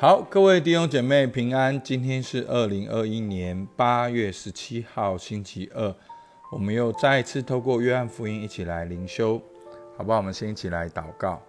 [0.00, 1.78] 好，各位弟兄姐妹平安。
[1.82, 5.94] 今天是二零二一年八月十七号，星期二。
[6.50, 9.38] 我们又再一次透过约翰福音一起来灵修，
[9.98, 10.16] 好不好？
[10.16, 11.42] 我们先一起来祷告。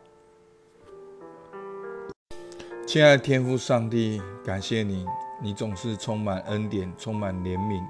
[2.85, 5.05] 亲爱的天父上帝，感谢你，
[5.41, 7.81] 你总是充满恩典，充满怜悯。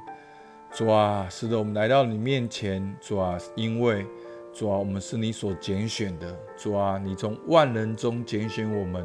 [0.72, 2.96] 主啊，使得我们来到你面前。
[3.02, 4.06] 主啊，因为
[4.54, 6.38] 主啊，我们是你所拣选的。
[6.56, 9.04] 主啊，你从万人中拣选我们。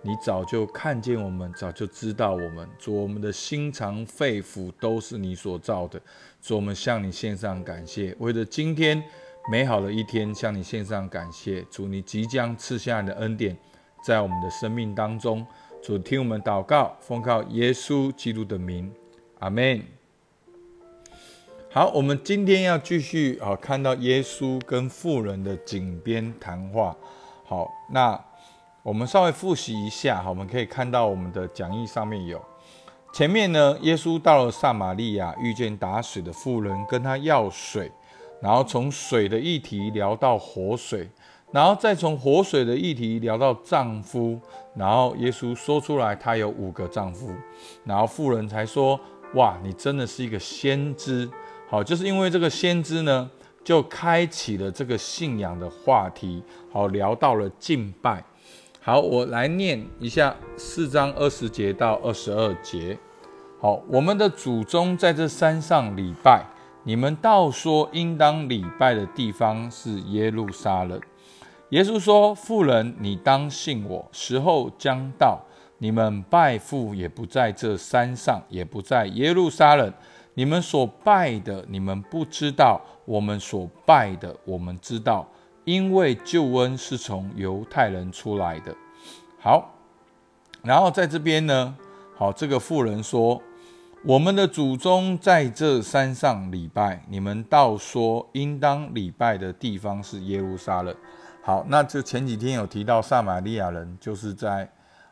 [0.00, 2.68] 你早就看见我们，早就知道我们。
[2.78, 6.00] 主，我们的心肠肺腑都是你所造的。
[6.40, 9.02] 主，我们向你献上感谢，为了今天
[9.50, 11.62] 美好的一天，向你献上感谢。
[11.62, 13.56] 主，你即将赐下你的恩典，
[14.04, 15.44] 在我们的生命当中。
[15.82, 18.92] 主，听我们祷告，奉靠耶稣基督的名，
[19.40, 19.82] 阿门。
[21.70, 26.96] 好，我们今天要继续啊，看到耶稣跟富人的井边谈话。
[27.44, 28.27] 好，那。
[28.88, 32.42] 我们稍微复习一下，哈，我们可以看到我们的讲义上面有
[33.12, 37.92] 前面呢，耶稣到了撒玛利亚，遇见打水的妇人，跟他要水，
[38.40, 41.06] 然后从水的议题聊到活水，
[41.52, 44.40] 然后再从活水的议题聊到丈夫，
[44.74, 47.30] 然后耶稣说出来他有五个丈夫，
[47.84, 48.98] 然后妇人才说：
[49.34, 51.30] 哇，你真的是一个先知，
[51.68, 53.30] 好，就是因为这个先知呢，
[53.62, 58.24] 就开启了这个信仰的话题，好，聊到了敬拜。
[58.80, 62.96] 好，我来念一下四章二十节到二十二节。
[63.60, 66.46] 好，我们的祖宗在这山上礼拜，
[66.84, 70.98] 你们倒说应当礼拜的地方是耶路撒冷。
[71.70, 75.40] 耶稣说：“妇人，你当信我，时候将到，
[75.78, 79.92] 你们拜父也不在这山上，也不在耶路撒冷。
[80.34, 85.28] 你们所拜的，你们不知道；我们所拜的，我们知道。”
[85.68, 88.74] 因为救恩是从犹太人出来的，
[89.38, 89.70] 好，
[90.62, 91.76] 然后在这边呢，
[92.16, 93.42] 好，这个妇人说，
[94.02, 100.96] 我们的祖宗在这山上礼拜，你们倒说应当礼拜的地方是耶路撒冷。
[101.42, 104.66] 好，那这前几天有提到撒玛利亚人，就是在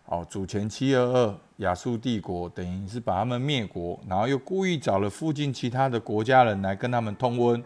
[0.07, 7.63] 哦主前七二二亚述帝国，等于是把他们灭国，然后又故意找了附近其他的国家人来跟他们通婚。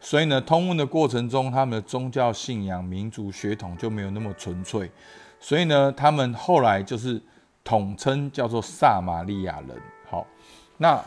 [0.00, 4.90] 所以呢，通婚的过程中，他们的宗教信仰、民族血统就没有那么纯粹。
[5.40, 7.20] 所以呢，他们后来就是
[7.64, 9.70] 统称叫做撒玛利亚人。
[10.08, 10.26] 好，
[10.78, 11.02] 那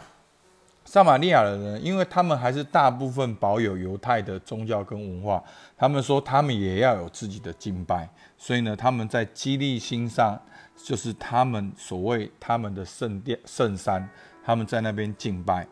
[0.84, 5.42] 撒玛利亚人呢，因为他们还是大部分保有犹太的宗教跟文化，
[5.78, 8.10] 他们说他们也要有自己的敬拜。
[8.38, 10.40] 所以呢，他们在基利心上，
[10.76, 14.10] 就是他们所谓他们的圣殿、圣山，
[14.44, 15.68] 他们在那边敬拜。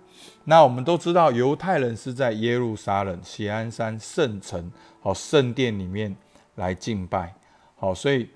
[0.45, 6.15] 那我们都知道，犹太人是在耶路撒冷锡安山圣城，好圣殿里面
[6.55, 7.35] 来敬拜，
[7.75, 8.29] 好，所以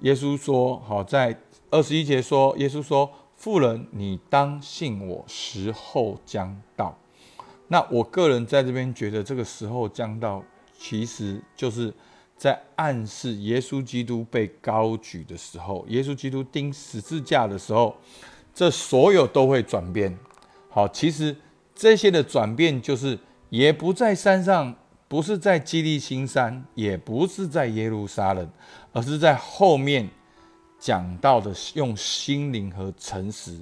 [0.00, 1.36] 耶稣说，好在
[1.70, 6.96] 二十一节说，耶稣说，妇人，你当信我，时候将到。
[7.68, 10.42] 那我个人在这边觉得，这个时候将到，
[10.78, 11.92] 其实就是
[12.36, 17.96] 在暗示耶稣基督被高举的时候，耶稣基督钉十字架的时候，
[18.54, 20.16] 这所有都会转变。
[20.70, 21.36] 好，其实
[21.74, 23.18] 这些的转变就是，
[23.50, 24.74] 也不在山上，
[25.08, 28.48] 不是在基利新山，也不是在耶路撒冷，
[28.92, 30.08] 而是在后面
[30.78, 33.58] 讲到的用心灵和诚实。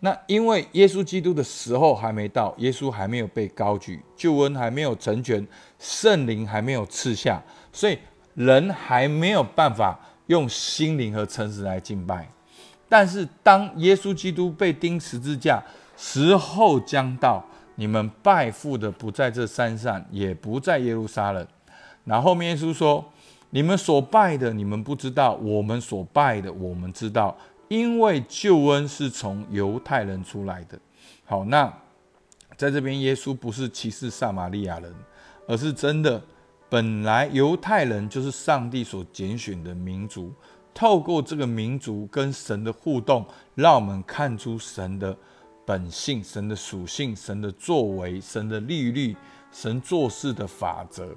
[0.00, 5.44] 那因为耶稣基督的时候还没到，耶稣还没有被高举，救恩还没有成全，
[5.78, 7.42] 圣灵还没有赐下，
[7.72, 7.98] 所以
[8.34, 12.28] 人还没有办法用心灵和诚实来敬拜。
[12.88, 15.62] 但是当耶稣基督被钉十字架，
[15.96, 21.46] 时候将到，你们拜父的不在这山上，也不在耶路撒冷。
[22.04, 23.04] 然后面耶稣说
[23.50, 27.36] ：“你们所拜的，你们不知道；我们所拜的，我们知道。
[27.68, 30.78] 因为救恩是从犹太人出来的。”
[31.26, 31.72] 好，那
[32.56, 34.94] 在这边，耶稣不是歧视撒玛利亚人，
[35.48, 36.22] 而是真的，
[36.68, 40.32] 本来犹太人就是上帝所拣选的民族。
[40.76, 43.24] 透过这个民族跟神的互动，
[43.56, 45.16] 让我们看出神的。
[45.68, 49.16] 本性、神的属性、神的作为、神的律律、
[49.50, 51.12] 神做事的法则，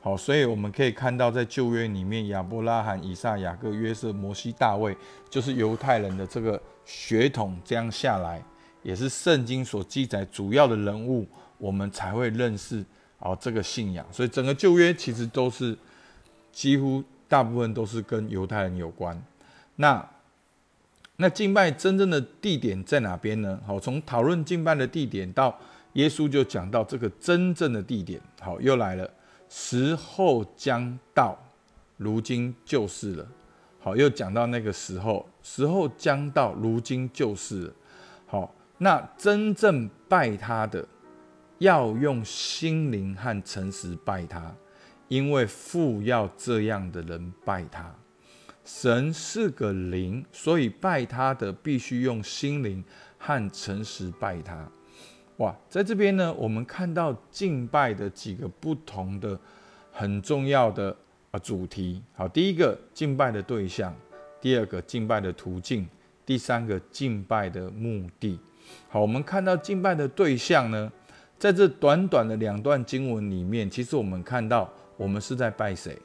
[0.00, 4.96] 好，所以我们可以看到，在旧约里面，亚伯拉罕、以撒、雅各、约瑟、摩西、大卫，
[5.28, 8.42] 就是犹太人的这个血统，这样下来，
[8.82, 12.82] 也是圣经所记载主要的人物，我们才会认识
[13.18, 14.06] 哦这个信仰。
[14.10, 15.76] 所以整个旧约其实都是
[16.50, 19.16] 几乎大部分都是跟犹太人有关。
[19.76, 20.04] 那
[21.14, 23.60] 那敬拜真正的地点在哪边呢？
[23.64, 25.56] 好，从讨论敬拜的地点到
[25.92, 28.20] 耶稣就讲到这个真正的地点。
[28.40, 29.08] 好，又来了，
[29.48, 31.38] 时候将到，
[31.98, 33.28] 如今就是了。
[33.78, 37.72] 好，又讲到那个时候，时候将到，如今就是了。
[38.26, 40.84] 好，那真正拜他的，
[41.58, 44.52] 要用心灵和诚实拜他，
[45.10, 47.94] 因为父要这样的人拜他。
[48.64, 52.82] 神是个灵，所以拜他的必须用心灵
[53.18, 54.66] 和诚实拜他。
[55.36, 59.38] 哇，在这边呢，我们看到敬拜的几个不同的
[59.92, 60.96] 很重要的。
[61.32, 63.94] 啊，主题好，第一个敬拜的对象，
[64.40, 65.86] 第二个敬拜的途径，
[66.26, 68.36] 第三个敬拜的目的。
[68.88, 70.90] 好，我们看到敬拜的对象呢，
[71.38, 74.68] 在这短短的两段经文里面，其实我们看到
[75.00, 75.96] 我们是在拜谁？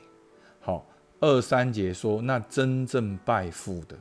[0.62, 0.88] 好，
[1.20, 3.98] 二三节说，那真正拜父的，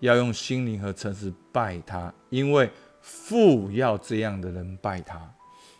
[0.00, 2.70] 要用心灵和诚实拜他，因为
[3.02, 5.20] 父要这样的人拜他。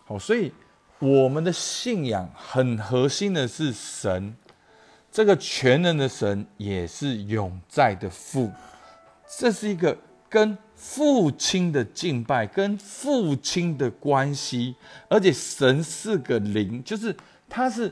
[0.05, 0.53] 好，所以
[0.99, 4.37] 我们的信仰很核心的是神。
[5.11, 8.53] 这个全能的神也是永在的父，
[9.39, 9.97] 这是一个
[10.29, 14.77] 跟父亲的敬拜，跟父亲的关系，
[15.09, 17.17] 而且神是个灵，就是
[17.49, 17.91] 他是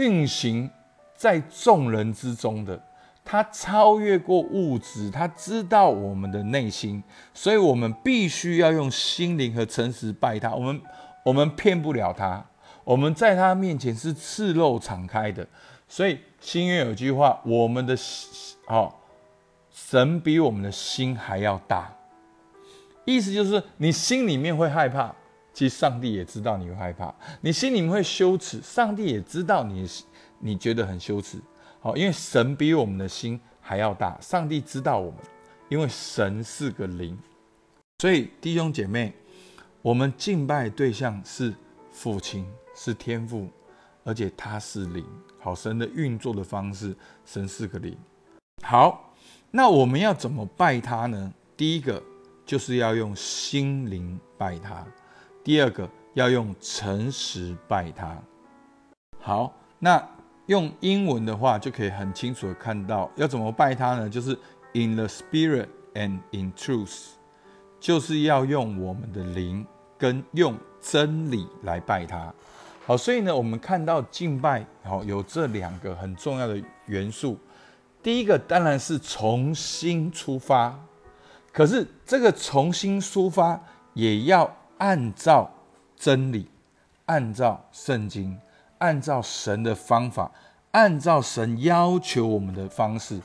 [0.00, 0.70] 运行
[1.14, 2.82] 在众人之中的，
[3.22, 7.02] 他超越过物质，他知道我们的内心，
[7.34, 10.80] 所以我们必须要用心灵和诚实拜他，我们
[11.24, 12.42] 我们骗不了他，
[12.82, 15.46] 我们在他面前是赤露敞开的。
[15.86, 18.94] 所以新约有句话，我们的心哦，
[19.70, 21.92] 神比我们的心还要大，
[23.04, 25.14] 意思就是你心里面会害怕，
[25.52, 29.88] 其实上帝也知道你会害怕，你心里面会羞耻，上帝也知道你
[30.38, 31.38] 你觉得很羞耻，
[31.80, 35.20] 好，因为神比我们的心还要大，上帝知道我们，
[35.68, 37.18] 因为神是个灵，
[37.98, 39.12] 所以弟兄姐妹，
[39.82, 41.54] 我们敬拜对象是
[41.90, 43.48] 父亲，是天父。
[44.02, 45.04] 而且他是灵，
[45.38, 47.94] 好神的运作的方式，神是个灵。
[48.62, 49.12] 好，
[49.50, 51.32] 那我们要怎么拜他呢？
[51.54, 52.02] 第一个
[52.46, 54.84] 就是要用心灵拜他，
[55.42, 58.16] 第二个要用诚实拜他。
[59.18, 60.02] 好，那
[60.46, 64.08] 用英文的话就可以很清楚的看到，要怎么拜他呢？
[64.08, 64.30] 就是
[64.72, 67.10] in the spirit and in truth，
[67.78, 69.64] 就是要用我们的灵
[69.96, 72.32] 跟用真理来拜他。
[72.86, 77.38] 好，所以呢，我们看到敬拜，好有这两个很重要的元素。
[78.02, 80.76] 第一个当然是重新出发，
[81.52, 83.60] 可是这个重新出发
[83.94, 85.48] 也要按照
[85.94, 86.48] 真理，
[87.06, 88.36] 按照圣经，
[88.78, 90.30] 按照神的方法，
[90.72, 93.20] 按照神要求我们的方式。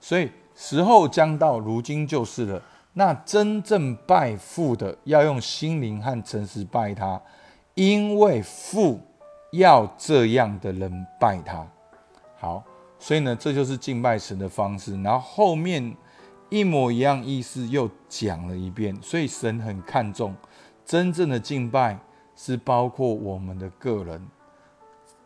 [0.00, 2.62] 所以时候将到，如今就是了。
[2.92, 7.20] 那真正拜父的，要用心灵和诚实拜他。
[7.74, 8.98] 因为父
[9.52, 11.66] 要这样的人拜他，
[12.38, 12.64] 好，
[12.98, 15.00] 所以呢，这就是敬拜神的方式。
[15.02, 15.94] 然后后面
[16.48, 20.34] 一模一样意思又讲了一遍，所以神很看重
[20.86, 21.98] 真正的敬拜
[22.34, 24.26] 是包括我们的个人，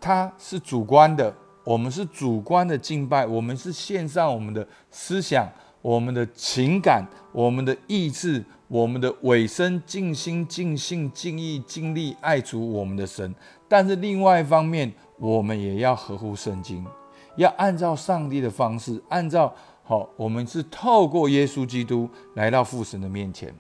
[0.01, 5.49] 他是主观的，我们是主观的敬拜，我们是献上我们的思想。
[5.83, 7.03] 我们的情感、
[7.33, 13.35] 我们的意志、我们的尾声，尽心、尽性、尽意、尽力爱主我们的神。
[13.67, 16.85] 但是另外一方面，我们也要合乎圣经，
[17.37, 23.55] 要按照上帝的方式，按照好，我们是透过耶稣基督来到父神的面前。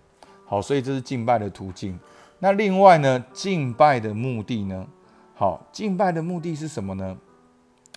[0.50, 1.96] 好，所以这是敬拜的途径。
[2.40, 4.84] 那另外呢，敬拜的目的呢？
[5.36, 7.16] 好，敬拜的目的是什么呢？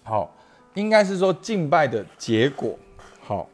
[0.04, 0.32] 好，
[0.76, 2.78] 应该是说敬拜的结果。
[3.22, 3.50] 好。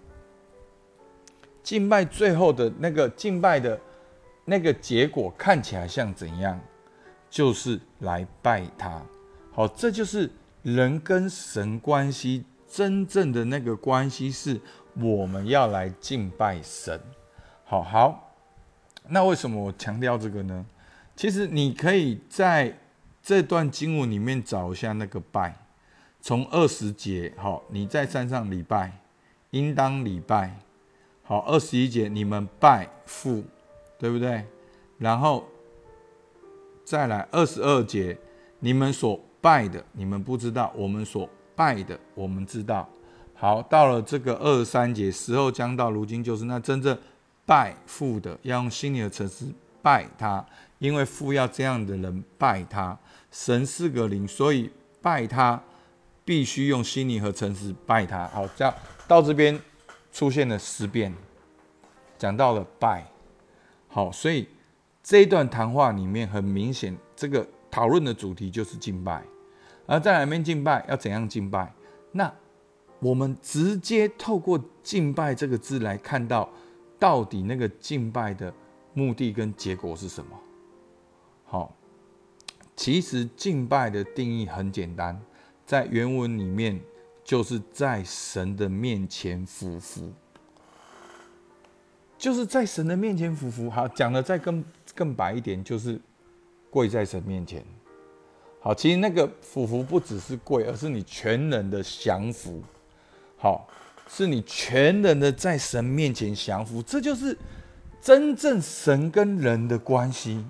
[1.64, 3.80] 敬拜最后的那个敬拜的
[4.44, 6.60] 那个结果看起来像怎样？
[7.30, 9.02] 就是来拜他。
[9.54, 10.30] 好，这就是
[10.64, 14.60] 人跟神关系真正的那个关系，是
[15.00, 17.00] 我们要来敬拜神。
[17.64, 18.29] 好好，
[19.10, 20.66] 那为什么我强调这个呢？
[21.16, 22.78] 其实你可以在
[23.22, 25.56] 这段经文里面找一下那个拜，
[26.22, 28.94] 从二十节，好，你在山上礼拜，
[29.52, 30.56] 应当礼拜。
[31.24, 33.44] 好，二十一节，你们拜父，
[34.00, 34.44] 对不对？
[34.98, 35.46] 然后
[36.84, 38.18] 再来二十二节，
[38.60, 42.90] 你们所拜的，你们不知道；我们所拜的，我们知道。
[43.36, 46.98] 好，到了这个二十三节，时候将到，如今就是那真正
[47.50, 49.46] 拜父的，要用心里的诚实
[49.82, 50.46] 拜他，
[50.78, 52.96] 因为父要这样的人拜他。
[53.32, 54.70] 神是个灵，所以
[55.02, 55.60] 拜他
[56.24, 58.28] 必须用心灵和诚实拜他。
[58.28, 58.72] 好，这样
[59.08, 59.60] 到这边。
[60.12, 61.14] 出现了十遍，
[62.18, 63.06] 讲到了拜，
[63.88, 64.50] 好，所以
[65.04, 69.24] 这一段谈话里面很明显，这个讨论的主题就是敬拜，
[69.86, 71.72] 而在哪边敬拜，要怎样敬拜？
[72.14, 72.34] 那
[73.00, 76.50] 我们直接透过敬拜这个字来看到，
[77.00, 78.54] 到底那个敬拜的
[78.94, 80.38] 目的跟结果是什么？
[81.46, 81.74] 好，
[82.76, 85.20] 其实敬拜的定义很简单，
[85.66, 86.80] 在原文里面
[87.24, 90.12] 就是在神的面前俯伏，
[92.18, 93.70] 就是在神的面前俯伏。
[93.70, 94.64] 好，讲的再更
[94.94, 96.00] 更白一点，就是
[96.70, 97.64] 跪在神面前。
[98.62, 102.62] 好，其实那个俯伏不只是跪，而是你全人的降服。
[103.38, 103.68] 好，
[104.12, 107.38] 是你全人的在神面前降服，这就是
[108.02, 110.44] 真正神跟人的关系。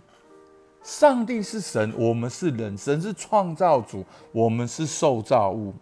[0.82, 5.74] 上帝是神，我们是人；神是创造主，我们是受造物。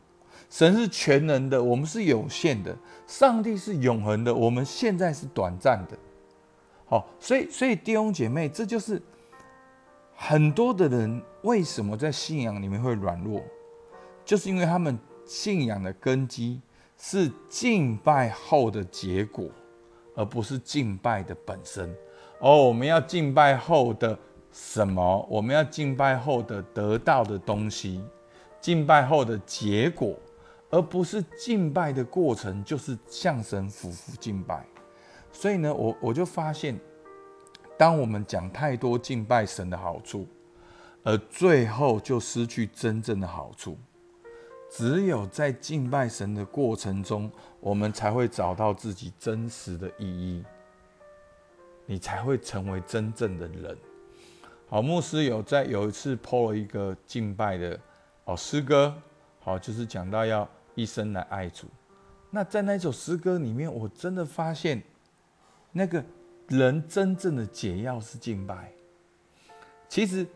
[0.49, 2.73] 神是全能的，我们是有限的；
[3.05, 5.95] 上帝是永恒的，我们现在是短暂的。
[6.87, 8.99] 好，所以，所以弟兄姐妹，这就是
[10.15, 13.43] 很多的人为什么在信仰里面会软弱，
[14.25, 16.59] 就是因为他们信仰的根基。
[16.97, 19.49] 是敬拜后的结果，
[20.15, 21.95] 而不是敬拜的本身。
[22.39, 24.17] 哦，我们要敬拜后的
[24.51, 25.27] 什么？
[25.29, 28.03] 我们要敬拜后的得到的东西，
[28.59, 30.15] 敬拜后的结果，
[30.69, 34.65] 而不是敬拜的过程，就是向神俯伏敬拜。
[35.31, 36.79] 所以呢，我我就发现，
[37.77, 40.27] 当我们讲太多敬拜神的好处，
[41.03, 43.77] 而最后就失去真正的好处。
[44.69, 50.43] 只有在敬拜神的过程中，我们才会找到自己真实的意义，
[51.85, 53.77] 你才会成为真正的人。
[54.67, 57.79] 好，牧师有在有一次 po 了一个敬拜的
[58.25, 58.93] 哦诗歌，
[59.39, 61.67] 好，就是讲到要一生来爱主。
[62.29, 64.83] 那在那首诗歌里面，我真的发现，
[65.71, 66.03] 那个
[66.49, 68.71] 人真正的解药是敬拜。
[69.87, 70.27] 其实。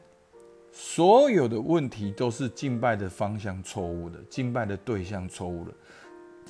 [0.71, 5.73] 所有的问题都是敬拜的方向错误的，敬拜的对象错误了。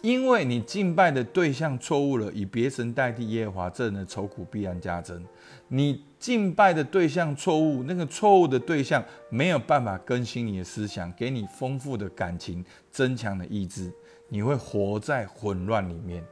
[0.02, 5.24] 因为你敬拜的对象错误了，以别神代替耶和华，这人的愁苦必然加增。
[5.68, 13.92] 你敬拜的对象错误，那个错误的对象没有办法更新你的思想，给你丰富的感情，增强的意志，
[14.30, 16.24] 你会活在混乱里面。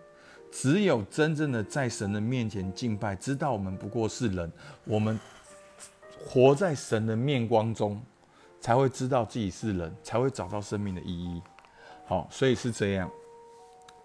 [0.51, 4.51] 只有真正的在神的面前敬拜，知道我们不过是人，
[4.85, 5.19] 我们。
[6.25, 8.01] 活在神的面光中，
[8.59, 11.41] 才会知道自己是人，才会找到生命的意义。
[12.05, 13.09] 好，所以是这样。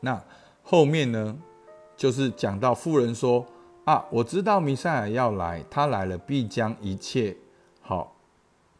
[0.00, 0.22] 那
[0.62, 1.36] 后面呢，
[1.96, 3.44] 就是讲到富人说
[3.84, 7.36] ：“啊，我知道弥赛亚要来，他来了必将一切
[7.80, 8.14] 好，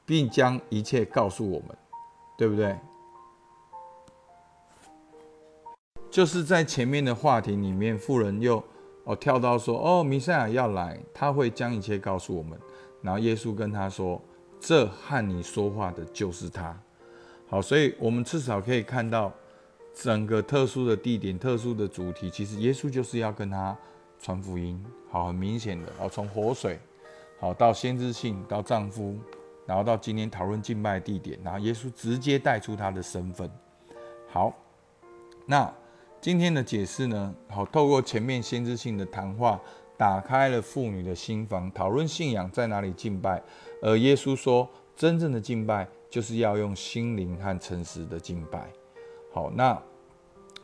[0.07, 1.77] 必将一切告诉我们，
[2.39, 2.77] 对不对？”
[6.11, 8.63] 就是在前面的话题里面，富人又
[9.05, 12.59] 哦跳到说：“哦，弥赛亚要来，他会将一切告诉我们。”
[13.05, 14.19] 然后耶稣跟他说
[14.59, 16.75] ：“这和你说话的就是他。”
[17.47, 19.31] 好，所以我们至少可以看到
[19.93, 23.77] 整个特殊的地点、特殊的主题，其实耶稣就是要跟他
[24.19, 24.83] 传福音。
[25.11, 26.81] 好，很明显的，好，从活水，
[27.39, 29.15] 好到先知性，到丈夫，
[29.67, 33.51] 然后到今天讨论敬拜地点，然后耶稣直接带出他的身份。
[34.31, 34.55] 好，
[35.45, 35.71] 那
[36.23, 37.35] 今天的解释呢？
[37.51, 39.61] 好，透过前面先知性的谈话。
[39.97, 43.43] 打开了妇女的心房，讨论信仰在哪里敬拜。
[43.81, 48.69] 而耶稣说，真正的敬拜就是要用心灵和诚实的敬拜。
[49.33, 49.81] 好，那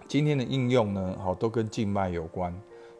[0.09, 1.17] 今天的应用呢？
[1.23, 2.53] 好，都跟敬拜有关。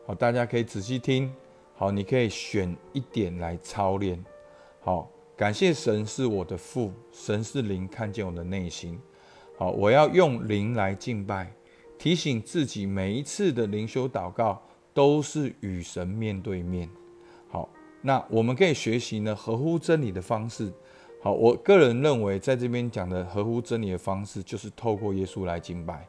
[0.07, 1.33] 好，大家可以仔细听。
[1.75, 4.23] 好，你可以选一点来操练。
[4.81, 9.01] 好，感谢神是我的父，神是灵，看见我的内心。
[9.57, 11.53] 好，我要用灵来敬拜，
[11.99, 14.63] 提醒自己每一次的灵修祷告。
[15.01, 16.87] 都是与神面对面。
[17.49, 17.67] 好，
[18.03, 20.71] 那我们可以学习呢合乎真理的方式。
[21.23, 26.07] 好，我个人认为，在这边讲的合乎真理的方式，就是透过耶稣来敬拜。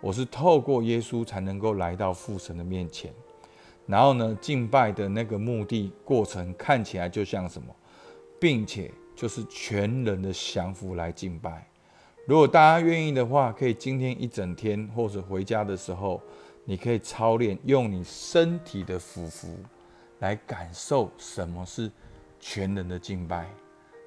[0.00, 3.14] 我是透过耶稣才能够来到父神的面前。
[3.86, 7.72] 然后呢，敬拜的那个目的过程看起来就像什么，
[8.40, 11.64] 并且就是全人的降服来敬拜。
[12.26, 16.20] 如果大家愿意的话，可以今天一整天或者回家的时候。
[16.64, 19.58] 你可以操练用你身体的俯伏
[20.20, 21.90] 来感受什么是
[22.38, 23.48] 全人的敬拜。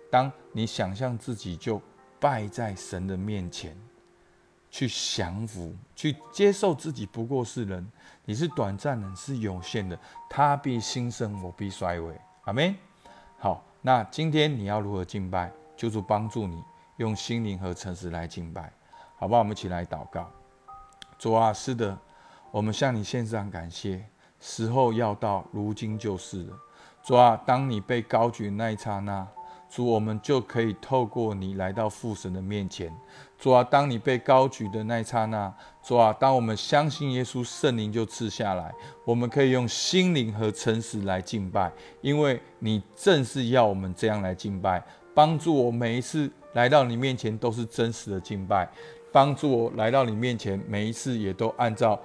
[0.10, 1.82] 当你想象自己就
[2.20, 3.76] 拜在神的面前，
[4.72, 7.86] 去降服，去接受自己不过是人，
[8.24, 9.98] 你是短暂的，是有限的。
[10.30, 12.20] 他必兴盛，我必衰微。
[12.44, 12.74] 阿门。
[13.38, 15.52] 好，那今天你要如何敬拜？
[15.76, 16.64] 就是帮助你
[16.98, 18.72] 用心灵和诚实来敬拜，
[19.18, 19.40] 好不好？
[19.40, 20.32] 我们一起来祷告。
[21.20, 21.98] 主啊，是的。
[22.56, 24.02] 我们向你献上感谢，
[24.40, 26.58] 时候要到，如今就是了。
[27.04, 29.28] 主啊，当你被高举那一刹那，
[29.70, 32.90] 主，我们就可以透过你来到父神的面前。
[33.38, 41.70] 主啊，当你被高举的那一刹那，主啊，当我们相信耶稣，圣灵就赐下来，我们可以用心灵和诚实来敬拜，
[42.00, 44.82] 因为你正是要我们这样来敬拜，
[45.14, 48.66] 帮助我每一次来到你面前都是真实的敬拜，
[49.12, 52.00] 帮助我来到你面前每一次也都按照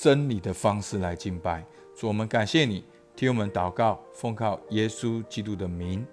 [0.00, 1.62] 真理的方式来敬拜。
[1.94, 2.82] 主，我们感谢你，
[3.14, 6.06] 替我们祷告，奉靠耶稣基督的名，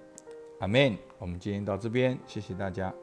[0.59, 0.97] 阿门。
[1.17, 2.93] 我们今天到这边，谢谢大家。